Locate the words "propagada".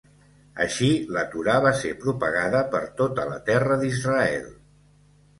2.05-2.61